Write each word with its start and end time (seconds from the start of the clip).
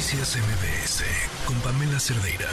Noticias 0.00 0.34
MBS 0.34 1.44
con 1.46 1.60
Pamela 1.60 2.00
Cerdeira. 2.00 2.48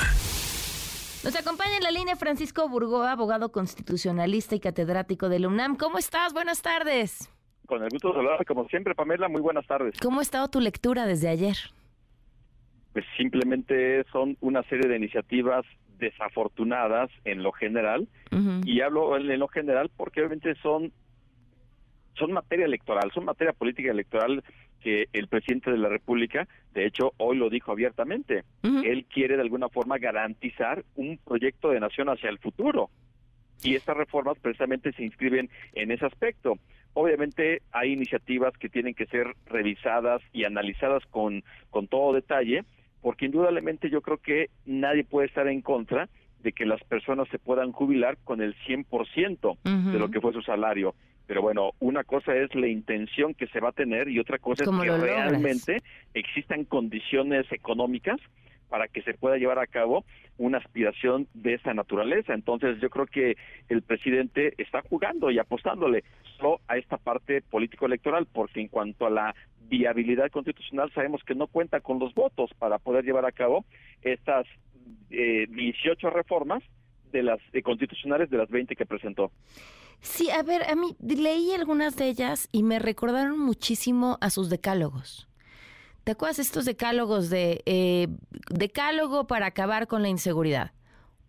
Nos 1.24 1.34
acompaña 1.34 1.78
en 1.78 1.84
la 1.84 1.92
línea 1.92 2.18
Francisco 2.18 2.68
Burgoa, 2.68 3.14
abogado 3.14 3.54
constitucionalista 3.54 4.54
y 4.56 4.60
catedrático 4.60 5.30
del 5.30 5.46
UNAM. 5.46 5.78
¿Cómo 5.78 5.98
estás? 5.98 6.34
Buenas 6.34 6.62
tardes. 6.62 7.32
Con 7.66 7.82
el 7.82 7.88
gusto 7.90 8.10
de 8.10 8.16
saludar, 8.16 8.46
como 8.46 8.68
siempre, 8.68 8.94
Pamela, 8.96 9.30
muy 9.30 9.40
buenas 9.40 9.66
tardes. 9.66 9.98
¿Cómo 10.02 10.20
ha 10.20 10.24
estado 10.24 10.50
tu 10.50 10.60
lectura 10.60 11.06
desde 11.06 11.30
ayer? 11.30 11.56
Pues 12.92 13.06
simplemente 13.16 14.04
son 14.12 14.36
una 14.42 14.62
serie 14.64 14.90
de 14.90 14.98
iniciativas 14.98 15.64
desafortunadas 16.00 17.10
en 17.24 17.44
lo 17.44 17.54
general, 17.54 18.10
y 18.66 18.82
hablo 18.82 19.16
en 19.16 19.40
lo 19.40 19.48
general 19.48 19.90
porque 19.96 20.20
obviamente 20.20 20.54
son 20.62 20.92
son 22.18 22.34
materia 22.34 22.66
electoral, 22.66 23.12
son 23.14 23.26
materia 23.26 23.54
política 23.54 23.92
electoral 23.92 24.44
que 24.82 25.08
el 25.14 25.28
presidente 25.28 25.72
de 25.72 25.78
la 25.78 25.90
República, 25.90 26.48
de 26.74 26.86
hecho, 26.86 27.14
hoy 27.18 27.38
lo 27.38 27.50
dijo 27.50 27.72
abiertamente. 27.72 28.44
Él 28.62 29.06
quiere 29.06 29.36
de 29.36 29.42
alguna 29.42 29.70
forma 29.70 29.98
garantizar 29.98 30.84
un 30.96 31.18
proyecto 31.18 31.70
de 31.70 31.80
nación 31.80 32.10
hacia 32.10 32.30
el 32.30 32.40
futuro. 32.40 32.90
Y 33.64 33.76
estas 33.76 33.98
reformas 33.98 34.38
precisamente 34.40 34.92
se 34.94 35.04
inscriben 35.04 35.50
en 35.74 35.92
ese 35.92 36.06
aspecto. 36.06 36.60
Obviamente 36.94 37.62
hay 37.72 37.94
iniciativas 37.94 38.54
que 38.58 38.70
tienen 38.70 38.94
que 38.94 39.08
ser 39.08 39.36
revisadas 39.46 40.22
y 40.32 40.46
analizadas 40.46 41.04
con, 41.08 41.44
con 41.70 41.88
todo 41.88 42.14
detalle, 42.14 42.64
porque 43.02 43.26
indudablemente 43.26 43.90
yo 43.90 44.02
creo 44.02 44.18
que 44.18 44.50
nadie 44.66 45.04
puede 45.04 45.28
estar 45.28 45.48
en 45.48 45.62
contra 45.62 46.10
de 46.42 46.52
que 46.54 46.66
las 46.66 46.84
personas 46.84 47.28
se 47.30 47.40
puedan 47.40 47.72
jubilar 47.72 48.18
con 48.24 48.42
el 48.42 48.56
100% 48.68 49.92
de 49.92 50.00
lo 50.00 50.10
que 50.10 50.22
fue 50.22 50.34
su 50.34 50.42
salario. 50.42 50.96
Pero 51.28 51.42
bueno, 51.42 51.72
una 51.80 52.04
cosa 52.04 52.36
es 52.36 52.56
la 52.56 52.68
intención 52.68 53.34
que 53.34 53.48
se 53.48 53.60
va 53.60 53.70
a 53.70 53.74
tener 53.74 54.08
y 54.08 54.20
otra 54.20 54.40
cosa 54.40 54.64
es 54.64 54.70
que 54.70 54.98
realmente 54.98 55.84
existan 56.14 56.64
condiciones 56.64 57.46
económicas 57.52 58.18
para 58.70 58.88
que 58.88 59.02
se 59.02 59.14
pueda 59.14 59.38
llevar 59.38 59.60
a 59.60 59.68
cabo 59.68 60.06
una 60.38 60.58
aspiración 60.58 61.28
de 61.34 61.56
esa 61.56 61.74
naturaleza. 61.74 62.34
Entonces 62.34 62.80
yo 62.82 62.90
creo 62.90 63.06
que 63.06 63.38
el 63.70 63.82
presidente 63.82 64.54
está 64.58 64.82
jugando 64.82 65.32
y 65.32 65.40
apostándole 65.40 66.04
solo 66.38 66.62
a 66.68 66.78
esta 66.78 66.98
parte 66.98 67.42
político-electoral, 67.42 68.28
porque 68.32 68.62
en 68.62 68.68
cuanto 68.68 69.06
a 69.06 69.10
la 69.10 69.36
viabilidad 69.68 70.30
constitucional 70.32 70.92
sabemos 70.94 71.24
que 71.24 71.36
no 71.36 71.48
cuenta 71.48 71.82
con 71.82 72.00
los 72.00 72.14
votos 72.14 72.52
para 72.58 72.78
poder 72.78 73.04
llevar 73.04 73.26
a 73.26 73.32
cabo 73.32 73.66
estas 74.02 74.46
eh, 75.10 75.48
18 75.50 76.10
reformas 76.10 76.64
de 77.12 77.24
las 77.24 77.40
eh, 77.54 77.62
constitucionales 77.62 78.30
de 78.30 78.38
las 78.38 78.50
20 78.50 78.76
que 78.76 78.86
presentó. 78.86 79.32
Sí, 80.02 80.30
a 80.30 80.44
ver, 80.44 80.70
a 80.70 80.76
mí 80.76 80.96
leí 81.00 81.54
algunas 81.54 81.96
de 81.96 82.08
ellas 82.08 82.50
y 82.52 82.64
me 82.64 82.80
recordaron 82.80 83.40
muchísimo 83.40 84.18
a 84.22 84.30
sus 84.30 84.50
decálogos. 84.50 85.28
¿Te 86.04 86.14
acuerdas 86.14 86.40
estos 86.40 86.66
decálogos 86.66 87.30
de 87.30 87.64
eh, 87.66 88.08
decálogo 88.50 89.28
para 89.28 89.48
acabar 89.48 89.88
con 89.88 90.02
la 90.02 90.08
inseguridad? 90.08 90.72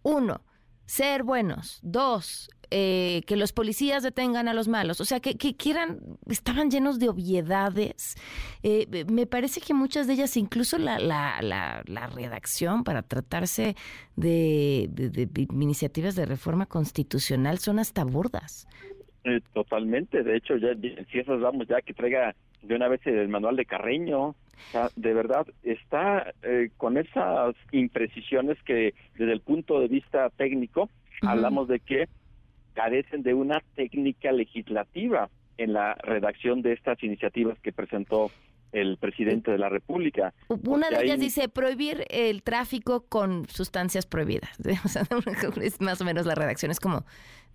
Uno, 0.02 0.42
ser 0.86 1.24
buenos. 1.24 1.80
Dos, 1.82 2.48
eh, 2.70 3.22
que 3.26 3.36
los 3.36 3.52
policías 3.52 4.02
detengan 4.02 4.46
a 4.46 4.52
los 4.52 4.68
malos. 4.68 5.00
O 5.00 5.04
sea, 5.06 5.20
que, 5.20 5.36
que, 5.38 5.54
estaban 6.28 6.70
llenos 6.70 6.98
de 6.98 7.08
obviedades. 7.08 8.16
Eh, 8.62 9.06
me 9.10 9.26
parece 9.26 9.62
que 9.62 9.72
muchas 9.72 10.06
de 10.06 10.12
ellas, 10.12 10.36
incluso 10.36 10.76
la, 10.76 10.98
la, 10.98 11.40
la, 11.40 12.06
redacción 12.08 12.84
para 12.84 13.02
tratarse 13.02 13.74
de, 14.16 14.90
iniciativas 15.50 16.14
de 16.14 16.26
reforma 16.26 16.66
constitucional, 16.66 17.58
son 17.58 17.78
hasta 17.78 18.04
burdas. 18.04 18.68
Eh, 19.24 19.40
totalmente. 19.54 20.22
De 20.22 20.36
hecho, 20.36 20.56
ya 20.58 20.74
si 21.10 21.18
esas 21.18 21.40
vamos 21.40 21.68
ya 21.68 21.80
que 21.80 21.94
traiga 21.94 22.34
de 22.62 22.74
una 22.74 22.88
vez 22.88 23.00
el 23.06 23.28
manual 23.28 23.56
de 23.56 23.64
Carreño. 23.64 24.34
de 24.94 25.14
verdad, 25.14 25.46
está 25.62 26.34
con 26.76 26.98
esas 26.98 27.54
imprecisiones 27.72 28.58
que 28.64 28.92
desde 29.16 29.32
el 29.32 29.40
punto 29.40 29.80
de 29.80 29.88
vista 29.88 30.28
técnico, 30.30 30.90
hablamos 31.22 31.68
de 31.68 31.80
que 31.80 32.08
carecen 32.78 33.24
de 33.24 33.34
una 33.34 33.60
técnica 33.74 34.30
legislativa 34.30 35.28
en 35.56 35.72
la 35.72 35.94
redacción 35.94 36.62
de 36.62 36.74
estas 36.74 37.02
iniciativas 37.02 37.58
que 37.58 37.72
presentó 37.72 38.30
el 38.70 38.98
presidente 38.98 39.50
de 39.50 39.58
la 39.58 39.68
República. 39.68 40.32
Una 40.46 40.88
de 40.88 41.02
ellas 41.02 41.18
dice 41.18 41.48
prohibir 41.48 42.04
el 42.08 42.44
tráfico 42.44 43.00
con 43.08 43.48
sustancias 43.48 44.06
prohibidas. 44.06 44.56
O 44.84 44.88
sea, 44.88 45.02
es 45.60 45.80
más 45.80 46.00
o 46.00 46.04
menos 46.04 46.24
la 46.24 46.36
redacción. 46.36 46.70
Es 46.70 46.78
como, 46.78 47.04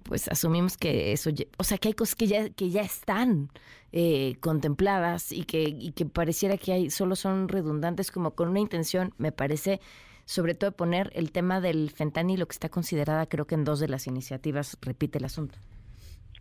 pues 0.03 0.27
asumimos 0.27 0.75
que 0.75 1.13
eso, 1.13 1.29
o 1.57 1.63
sea, 1.63 1.77
que 1.77 1.87
hay 1.87 1.93
cosas 1.93 2.15
que 2.15 2.27
ya, 2.27 2.49
que 2.49 2.69
ya 2.69 2.81
están 2.81 3.47
eh, 3.93 4.35
contempladas 4.41 5.31
y 5.31 5.45
que, 5.45 5.63
y 5.63 5.93
que 5.93 6.05
pareciera 6.05 6.57
que 6.57 6.73
hay, 6.73 6.89
solo 6.89 7.15
son 7.15 7.47
redundantes 7.47 8.11
como 8.11 8.31
con 8.31 8.49
una 8.49 8.59
intención, 8.59 9.13
me 9.17 9.31
parece 9.31 9.79
sobre 10.25 10.55
todo 10.55 10.71
poner 10.71 11.11
el 11.13 11.31
tema 11.31 11.61
del 11.61 11.89
fentanilo, 11.91 12.45
que 12.47 12.53
está 12.53 12.69
considerada 12.69 13.25
creo 13.25 13.45
que 13.45 13.55
en 13.55 13.63
dos 13.63 13.79
de 13.79 13.87
las 13.87 14.07
iniciativas 14.07 14.77
repite 14.81 15.17
el 15.17 15.25
asunto. 15.25 15.57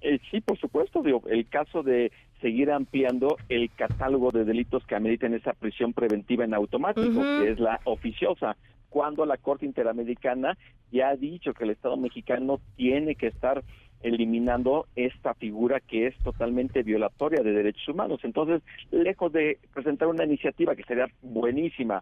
Eh, 0.01 0.19
sí, 0.31 0.41
por 0.41 0.59
supuesto, 0.59 1.03
digo, 1.03 1.23
el 1.29 1.49
caso 1.49 1.83
de 1.83 2.11
seguir 2.41 2.73
ampliando 2.73 3.37
el 3.49 3.71
catálogo 3.71 4.33
de 4.33 4.45
delitos 4.45 4.85
que 4.85 4.97
ameritan 4.97 5.33
esa 5.33 5.53
prisión 5.53 5.93
preventiva 5.93 6.45
en 6.45 6.55
automático, 6.55 7.23
que 7.41 7.51
es 7.51 7.61
la 7.61 7.81
oficiosa, 7.85 8.57
cuando 8.89 9.25
la 9.25 9.37
Corte 9.37 9.65
Interamericana 9.65 10.59
ya 10.91 11.11
ha 11.11 11.17
dicho 11.17 11.55
que 11.55 11.65
el 11.65 11.71
Estado 11.71 11.97
mexicano 11.97 12.61
tiene 12.77 13.15
que 13.15 13.29
estar 13.29 13.63
eliminando 14.03 14.87
esta 14.97 15.35
figura 15.35 15.79
que 15.81 16.09
es 16.09 16.19
totalmente 16.19 16.83
violatoria 16.83 17.43
de 17.43 17.53
derechos 17.53 17.89
humanos. 17.89 18.21
Entonces, 18.25 18.61
lejos 18.91 19.33
de 19.33 19.59
presentar 19.73 20.09
una 20.09 20.25
iniciativa 20.25 20.75
que 20.75 20.83
sería 20.83 21.07
buenísima 21.23 22.01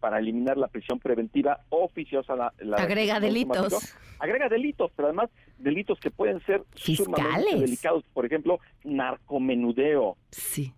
para 0.00 0.18
eliminar 0.18 0.56
la 0.56 0.68
prisión 0.68 0.98
preventiva 0.98 1.60
oficiosa. 1.68 2.34
La, 2.34 2.76
agrega 2.76 3.20
delitos. 3.20 3.94
Agrega 4.18 4.48
delitos, 4.48 4.90
pero 4.96 5.08
además 5.08 5.30
delitos 5.58 6.00
que 6.00 6.10
pueden 6.10 6.40
ser 6.44 6.64
sumamente 6.74 7.58
delicados. 7.58 8.04
Por 8.12 8.26
ejemplo, 8.26 8.58
narcomenudeo. 8.84 10.16
Sí. 10.30 10.72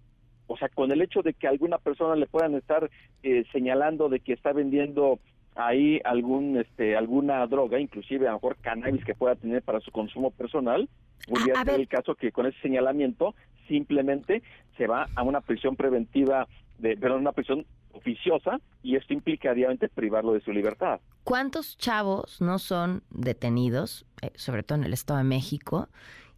O 0.49 0.57
sea, 0.57 0.69
con 0.69 0.93
el 0.93 1.01
hecho 1.01 1.23
de 1.23 1.33
que 1.33 1.49
alguna 1.49 1.79
persona 1.79 2.15
le 2.17 2.27
puedan 2.27 2.55
estar 2.55 2.91
eh, 3.23 3.45
señalando 3.53 4.09
de 4.09 4.21
que 4.21 4.33
está 4.35 4.53
vendiendo 4.53 5.19
ahí 5.55 6.01
algún 6.05 6.59
este 6.59 6.97
alguna 6.97 7.47
droga, 7.47 7.79
inclusive 7.79 8.27
a 8.27 8.33
lo 8.33 8.37
mejor 8.37 8.57
cannabis 8.57 9.05
que 9.05 9.15
pueda 9.15 9.35
tener 9.35 9.63
para 9.63 9.81
su 9.81 9.91
consumo 9.91 10.31
personal, 10.31 10.89
podría 11.29 11.63
ser 11.63 11.81
el 11.81 11.89
caso 11.89 12.15
que 12.15 12.33
con 12.33 12.47
ese 12.47 12.59
señalamiento 12.61 13.35
simplemente 13.69 14.43
se 14.77 14.87
va 14.87 15.07
a 15.15 15.23
una 15.23 15.41
prisión 15.41 15.77
preventiva 15.77 16.49
de 16.83 16.97
perdón, 16.97 17.21
una 17.21 17.33
prisión 17.33 17.65
oficiosa 17.93 18.61
y 18.83 18.97
esto 18.97 19.15
implica 19.15 19.55
diariamente 19.55 19.89
privarlo 19.89 20.33
de 20.33 20.41
su 20.41 20.53
libertad. 20.53 21.01
¿Cuántos 21.25 21.79
chavos 21.79 22.41
no 22.41 22.59
son 22.59 23.05
detenidos, 23.11 24.05
eh, 24.21 24.33
sobre 24.35 24.65
todo 24.65 24.79
en 24.79 24.85
el 24.85 24.93
Estado 24.93 25.19
de 25.19 25.25
México, 25.25 25.89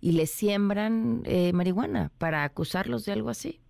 y 0.00 0.12
les 0.12 0.30
siembran 0.30 1.22
eh, 1.24 1.52
marihuana 1.54 2.12
para 2.18 2.44
acusarlos 2.44 3.06
de 3.06 3.12
algo 3.12 3.30
así? 3.30 3.60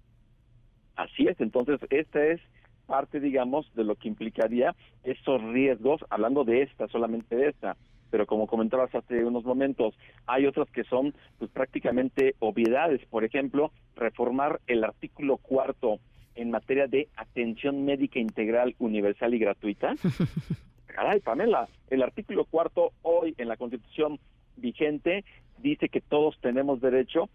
Así 0.96 1.26
es, 1.28 1.40
entonces 1.40 1.80
esta 1.90 2.24
es 2.26 2.40
parte, 2.86 3.20
digamos, 3.20 3.72
de 3.74 3.84
lo 3.84 3.94
que 3.94 4.08
implicaría 4.08 4.74
esos 5.04 5.42
riesgos, 5.42 6.04
hablando 6.10 6.44
de 6.44 6.62
esta, 6.62 6.88
solamente 6.88 7.36
de 7.36 7.48
esta, 7.48 7.76
pero 8.10 8.26
como 8.26 8.46
comentabas 8.46 8.94
hace 8.94 9.24
unos 9.24 9.44
momentos, 9.44 9.94
hay 10.26 10.46
otras 10.46 10.68
que 10.70 10.84
son 10.84 11.14
pues 11.38 11.50
prácticamente 11.50 12.34
obviedades, 12.40 13.04
por 13.06 13.24
ejemplo, 13.24 13.70
reformar 13.96 14.60
el 14.66 14.84
artículo 14.84 15.36
cuarto 15.36 15.98
en 16.34 16.50
materia 16.50 16.86
de 16.86 17.08
atención 17.16 17.84
médica 17.84 18.18
integral 18.18 18.74
universal 18.78 19.34
y 19.34 19.38
gratuita. 19.38 19.94
Caray, 20.86 21.20
Pamela, 21.20 21.68
el 21.90 22.02
artículo 22.02 22.44
cuarto 22.44 22.92
hoy 23.02 23.34
en 23.38 23.48
la 23.48 23.56
Constitución 23.56 24.20
vigente 24.56 25.24
dice 25.58 25.88
que 25.88 26.00
todos 26.00 26.38
tenemos 26.40 26.80
derecho 26.80 27.28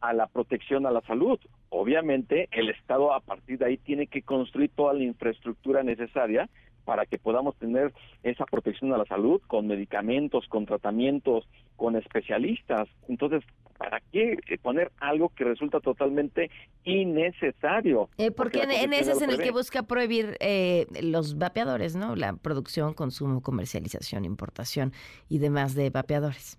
a 0.00 0.12
la 0.12 0.26
protección 0.26 0.86
a 0.86 0.90
la 0.90 1.00
salud. 1.02 1.38
Obviamente, 1.70 2.48
el 2.52 2.70
Estado 2.70 3.12
a 3.12 3.20
partir 3.20 3.58
de 3.58 3.66
ahí 3.66 3.76
tiene 3.78 4.06
que 4.06 4.22
construir 4.22 4.70
toda 4.74 4.94
la 4.94 5.04
infraestructura 5.04 5.82
necesaria 5.82 6.48
para 6.84 7.04
que 7.04 7.18
podamos 7.18 7.56
tener 7.56 7.92
esa 8.22 8.46
protección 8.46 8.92
a 8.94 8.98
la 8.98 9.04
salud 9.04 9.42
con 9.46 9.66
medicamentos, 9.66 10.46
con 10.48 10.64
tratamientos, 10.64 11.46
con 11.76 11.96
especialistas. 11.96 12.88
Entonces, 13.08 13.44
¿para 13.78 14.00
qué 14.12 14.36
poner 14.60 14.90
algo 14.98 15.30
que 15.30 15.44
resulta 15.44 15.80
totalmente 15.80 16.50
innecesario? 16.84 18.10
Eh, 18.18 18.30
porque, 18.30 18.62
en, 18.62 18.92
ese 18.92 19.12
es 19.12 19.22
en 19.22 19.30
el 19.30 19.40
que 19.40 19.52
busca 19.52 19.84
prohibir 19.84 20.36
eh, 20.40 20.86
los 21.00 21.38
vapeadores, 21.38 21.96
¿no? 21.96 22.16
La 22.16 22.34
producción, 22.34 22.92
consumo, 22.92 23.40
comercialización, 23.40 24.24
importación 24.24 24.92
y 25.28 25.38
demás 25.38 25.74
de 25.74 25.90
vapeadores. 25.90 26.58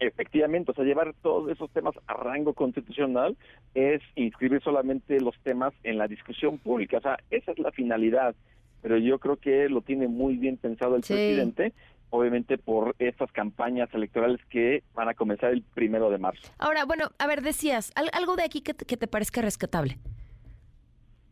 Efectivamente, 0.00 0.72
o 0.72 0.74
sea, 0.74 0.84
llevar 0.84 1.14
todos 1.22 1.50
esos 1.50 1.70
temas 1.70 1.94
a 2.06 2.14
rango 2.14 2.54
constitucional 2.54 3.36
es 3.74 4.02
inscribir 4.16 4.60
solamente 4.62 5.20
los 5.20 5.38
temas 5.42 5.72
en 5.84 5.98
la 5.98 6.08
discusión 6.08 6.58
pública, 6.58 6.98
o 6.98 7.00
sea, 7.00 7.18
esa 7.30 7.52
es 7.52 7.58
la 7.60 7.70
finalidad, 7.70 8.34
pero 8.82 8.98
yo 8.98 9.18
creo 9.18 9.36
que 9.36 9.68
lo 9.68 9.82
tiene 9.82 10.08
muy 10.08 10.36
bien 10.36 10.56
pensado 10.56 10.96
el 10.96 11.02
presidente 11.02 11.72
obviamente 12.14 12.58
por 12.58 12.94
estas 13.00 13.32
campañas 13.32 13.92
electorales 13.92 14.40
que 14.48 14.84
van 14.94 15.08
a 15.08 15.14
comenzar 15.14 15.50
el 15.50 15.62
primero 15.62 16.10
de 16.10 16.18
marzo. 16.18 16.48
Ahora, 16.58 16.84
bueno, 16.84 17.10
a 17.18 17.26
ver, 17.26 17.42
decías, 17.42 17.92
algo 18.12 18.36
de 18.36 18.44
aquí 18.44 18.60
que 18.60 18.72
te, 18.72 19.08
parezca 19.08 19.42
rescatable. 19.42 19.98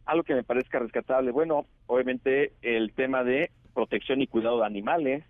Algo 0.07 0.25
que 0.25 0.35
me 0.35 0.43
parezca 0.43 0.81
rescatable. 0.81 1.31
Bueno, 1.31 1.67
obviamente 1.87 2.55
el 2.63 2.93
tema 2.95 3.23
de 3.23 3.53
protección 3.73 4.23
y 4.23 4.27
cuidado 4.27 4.59
de 4.59 4.67
animales. 4.67 5.25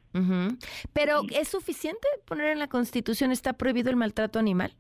Pero 0.95 1.21
¿es 1.31 1.49
suficiente 1.49 2.09
poner 2.25 2.47
en 2.47 2.59
la 2.59 2.69
Constitución 2.69 3.31
está 3.31 3.53
prohibido 3.53 3.91
el 3.91 3.97
maltrato 3.97 4.39
animal? 4.39 4.73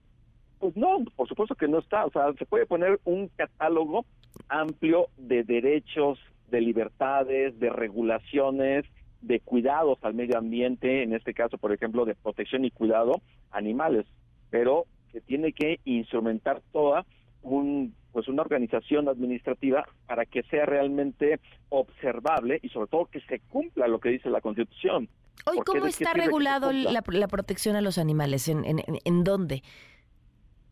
Pues 0.58 0.74
no, 0.74 1.04
por 1.16 1.28
supuesto 1.28 1.54
que 1.54 1.68
no 1.68 1.80
está. 1.80 2.06
O 2.06 2.10
sea, 2.10 2.32
se 2.38 2.46
puede 2.46 2.64
poner 2.64 2.98
un 3.04 3.28
catálogo 3.28 4.06
amplio 4.48 5.08
de 5.18 5.44
derechos, 5.44 6.18
de 6.50 6.62
libertades, 6.62 7.60
de 7.60 7.68
regulaciones, 7.68 8.86
de 9.22 9.40
cuidados 9.40 9.98
al 10.02 10.14
medio 10.14 10.36
ambiente, 10.36 11.02
en 11.02 11.14
este 11.14 11.32
caso, 11.32 11.56
por 11.58 11.72
ejemplo, 11.72 12.04
de 12.04 12.14
protección 12.14 12.64
y 12.64 12.70
cuidado 12.70 13.22
animales, 13.50 14.06
pero 14.50 14.84
se 15.12 15.20
tiene 15.20 15.52
que 15.52 15.80
instrumentar 15.84 16.60
toda 16.72 17.06
un 17.42 17.94
pues 18.12 18.28
una 18.28 18.42
organización 18.42 19.08
administrativa 19.08 19.86
para 20.06 20.26
que 20.26 20.42
sea 20.42 20.66
realmente 20.66 21.40
observable 21.70 22.60
y 22.62 22.68
sobre 22.68 22.88
todo 22.88 23.06
que 23.06 23.20
se 23.22 23.40
cumpla 23.40 23.88
lo 23.88 24.00
que 24.00 24.10
dice 24.10 24.28
la 24.28 24.42
Constitución. 24.42 25.08
Hoy, 25.46 25.58
¿cómo 25.64 25.86
está 25.86 26.12
regulado 26.12 26.72
la, 26.72 27.00
protección 27.00 27.74
a 27.74 27.80
los 27.80 27.96
animales? 27.96 28.48
¿En, 28.48 28.66
en, 28.66 28.82
en 29.02 29.24
dónde? 29.24 29.62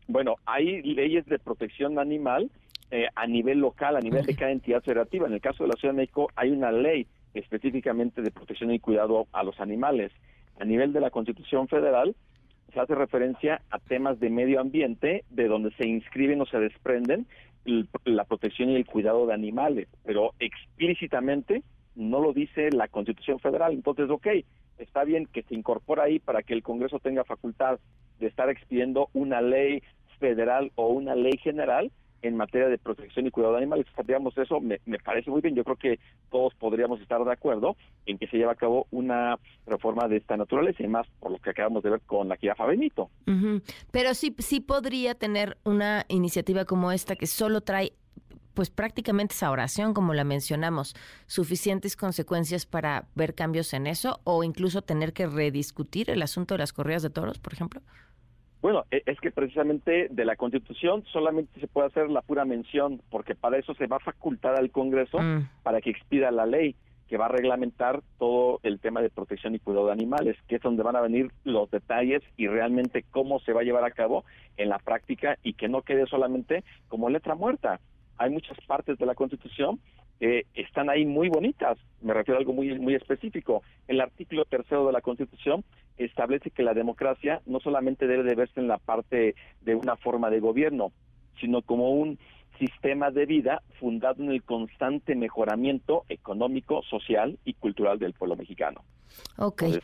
Bueno, 0.07 0.35
hay 0.45 0.83
leyes 0.83 1.25
de 1.25 1.39
protección 1.39 1.97
animal 1.97 2.51
eh, 2.91 3.07
a 3.15 3.25
nivel 3.25 3.59
local, 3.59 3.95
a 3.95 4.01
nivel 4.01 4.25
de 4.25 4.35
cada 4.35 4.51
entidad 4.51 4.83
federativa. 4.83 5.25
En 5.25 5.33
el 5.33 5.41
caso 5.41 5.63
de 5.63 5.69
la 5.69 5.75
Ciudad 5.75 5.93
de 5.93 6.01
México 6.01 6.27
hay 6.35 6.51
una 6.51 6.73
ley 6.73 7.07
específicamente 7.33 8.21
de 8.21 8.31
protección 8.31 8.71
y 8.71 8.79
cuidado 8.79 9.27
a 9.31 9.43
los 9.43 9.59
animales. 9.59 10.11
A 10.59 10.65
nivel 10.65 10.93
de 10.93 11.01
la 11.01 11.11
Constitución 11.11 11.67
Federal 11.67 12.15
se 12.73 12.79
hace 12.79 12.95
referencia 12.95 13.61
a 13.69 13.79
temas 13.79 14.19
de 14.19 14.29
medio 14.29 14.59
ambiente, 14.61 15.23
de 15.29 15.47
donde 15.47 15.71
se 15.71 15.87
inscriben 15.87 16.41
o 16.41 16.45
se 16.45 16.59
desprenden 16.59 17.27
la 18.05 18.23
protección 18.23 18.69
y 18.69 18.75
el 18.75 18.85
cuidado 18.85 19.27
de 19.27 19.33
animales, 19.33 19.87
pero 20.03 20.33
explícitamente 20.39 21.63
no 21.95 22.19
lo 22.19 22.33
dice 22.33 22.69
la 22.71 22.87
Constitución 22.87 23.39
Federal. 23.39 23.73
Entonces, 23.73 24.09
ok, 24.09 24.27
está 24.77 25.03
bien 25.03 25.27
que 25.27 25.43
se 25.43 25.55
incorpore 25.55 26.01
ahí 26.01 26.19
para 26.19 26.41
que 26.41 26.53
el 26.53 26.63
Congreso 26.63 26.99
tenga 26.99 27.23
facultad 27.23 27.79
de 28.19 28.27
estar 28.27 28.49
expidiendo 28.49 29.09
una 29.13 29.41
ley 29.41 29.83
federal 30.19 30.71
o 30.75 30.87
una 30.87 31.15
ley 31.15 31.37
general, 31.37 31.91
en 32.21 32.37
materia 32.37 32.67
de 32.67 32.77
protección 32.77 33.27
y 33.27 33.31
cuidado 33.31 33.53
de 33.53 33.59
animales. 33.59 33.85
Digamos, 34.05 34.37
eso 34.37 34.59
me, 34.59 34.79
parece 35.03 35.29
muy 35.29 35.41
bien. 35.41 35.55
Yo 35.55 35.63
creo 35.63 35.75
que 35.75 35.99
todos 36.29 36.53
podríamos 36.55 37.01
estar 37.01 37.23
de 37.23 37.31
acuerdo 37.31 37.75
en 38.05 38.17
que 38.17 38.27
se 38.27 38.37
lleve 38.37 38.51
a 38.51 38.55
cabo 38.55 38.87
una 38.91 39.37
reforma 39.65 40.07
de 40.07 40.17
esta 40.17 40.37
naturaleza 40.37 40.83
y 40.83 40.87
más 40.87 41.07
por 41.19 41.31
lo 41.31 41.39
que 41.39 41.49
acabamos 41.49 41.83
de 41.83 41.91
ver 41.91 42.01
con 42.01 42.27
la 42.27 42.37
jirafa 42.37 42.65
Benito. 42.65 43.09
Pero 43.91 44.13
sí, 44.13 44.35
sí 44.39 44.59
podría 44.59 45.15
tener 45.15 45.57
una 45.63 46.05
iniciativa 46.07 46.65
como 46.65 46.91
esta 46.91 47.15
que 47.15 47.27
solo 47.27 47.61
trae 47.61 47.93
pues 48.53 48.69
prácticamente 48.69 49.33
esa 49.33 49.49
oración, 49.49 49.93
como 49.93 50.13
la 50.13 50.23
mencionamos, 50.23 50.95
suficientes 51.25 51.95
consecuencias 51.95 52.65
para 52.65 53.07
ver 53.15 53.33
cambios 53.33 53.73
en 53.73 53.87
eso 53.87 54.19
o 54.23 54.43
incluso 54.43 54.81
tener 54.81 55.13
que 55.13 55.27
rediscutir 55.27 56.09
el 56.09 56.21
asunto 56.21 56.55
de 56.55 56.59
las 56.59 56.73
corridas 56.73 57.01
de 57.01 57.09
toros, 57.09 57.39
por 57.39 57.53
ejemplo? 57.53 57.81
Bueno, 58.61 58.85
e, 58.91 59.01
es 59.05 59.19
que 59.19 59.31
precisamente 59.31 60.07
de 60.09 60.25
la 60.25 60.35
Constitución 60.35 61.03
solamente 61.11 61.59
se 61.59 61.67
puede 61.67 61.87
hacer 61.87 62.09
la 62.09 62.21
pura 62.21 62.45
mención, 62.45 63.01
porque 63.09 63.35
para 63.35 63.57
eso 63.57 63.73
se 63.73 63.87
va 63.87 63.97
a 63.97 63.99
facultar 63.99 64.55
al 64.55 64.71
Congreso 64.71 65.19
mm. 65.19 65.49
para 65.63 65.81
que 65.81 65.89
expida 65.89 66.31
la 66.31 66.45
ley 66.45 66.75
que 67.11 67.17
va 67.17 67.25
a 67.25 67.29
reglamentar 67.29 68.01
todo 68.17 68.61
el 68.63 68.79
tema 68.79 69.01
de 69.01 69.09
protección 69.09 69.53
y 69.53 69.59
cuidado 69.59 69.87
de 69.87 69.91
animales, 69.91 70.37
que 70.47 70.55
es 70.55 70.61
donde 70.61 70.81
van 70.81 70.95
a 70.95 71.01
venir 71.01 71.29
los 71.43 71.69
detalles 71.69 72.23
y 72.37 72.47
realmente 72.47 73.03
cómo 73.11 73.41
se 73.41 73.51
va 73.51 73.59
a 73.59 73.63
llevar 73.65 73.83
a 73.83 73.91
cabo 73.91 74.23
en 74.55 74.69
la 74.69 74.79
práctica 74.79 75.37
y 75.43 75.53
que 75.53 75.67
no 75.67 75.81
quede 75.81 76.05
solamente 76.05 76.63
como 76.87 77.09
letra 77.09 77.35
muerta. 77.35 77.81
Hay 78.17 78.29
muchas 78.29 78.57
partes 78.65 78.97
de 78.97 79.05
la 79.05 79.15
Constitución 79.15 79.81
que 80.21 80.45
están 80.53 80.87
ahí 80.91 81.03
muy 81.03 81.29
bonitas. 81.29 81.79
Me 81.99 82.13
refiero 82.13 82.37
a 82.37 82.41
algo 82.41 82.53
muy, 82.53 82.77
muy 82.77 82.93
específico. 82.93 83.63
El 83.87 83.99
artículo 83.99 84.45
tercero 84.45 84.85
de 84.85 84.93
la 84.93 85.01
Constitución 85.01 85.63
establece 85.97 86.51
que 86.51 86.61
la 86.61 86.75
democracia 86.75 87.41
no 87.47 87.59
solamente 87.59 88.05
debe 88.05 88.21
de 88.21 88.35
verse 88.35 88.59
en 88.59 88.67
la 88.67 88.77
parte 88.77 89.33
de 89.61 89.73
una 89.73 89.95
forma 89.95 90.29
de 90.29 90.39
gobierno, 90.39 90.91
sino 91.39 91.63
como 91.63 91.89
un 91.89 92.19
sistema 92.59 93.09
de 93.09 93.25
vida 93.25 93.63
fundado 93.79 94.21
en 94.21 94.29
el 94.29 94.43
constante 94.43 95.15
mejoramiento 95.15 96.05
económico, 96.07 96.83
social 96.83 97.39
y 97.43 97.55
cultural 97.55 97.97
del 97.97 98.13
pueblo 98.13 98.35
mexicano. 98.35 98.83
Okay 99.37 99.79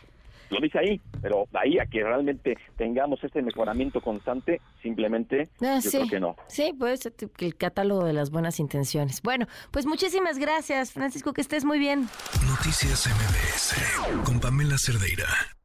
lo 0.50 0.60
dice 0.60 0.80
ahí, 0.80 1.02
pero 1.22 1.48
ahí 1.54 1.80
a 1.80 1.86
que 1.86 2.04
realmente 2.04 2.58
tengamos 2.78 3.24
este 3.24 3.42
mejoramiento 3.42 4.02
constante, 4.02 4.62
simplemente 4.82 5.50
ah, 5.62 5.80
yo 5.84 5.92
creo 5.92 6.08
que 6.08 6.20
no. 6.20 6.36
Sí, 6.48 6.74
pues 6.78 7.12
el 7.40 7.56
catálogo 7.56 8.06
de 8.06 8.14
las 8.14 8.32
buenas 8.32 8.60
intenciones. 8.60 9.22
Bueno, 9.22 9.48
pues 9.72 9.86
muchísimas 9.86 10.38
gracias, 10.38 10.92
Francisco, 10.92 11.34
que 11.34 11.42
estés 11.42 11.66
muy 11.66 11.80
bien. 11.80 12.08
Noticias 12.48 13.08
MBS 13.08 14.24
con 14.24 14.40
Pamela 14.40 14.78
Cerdeira. 14.78 15.57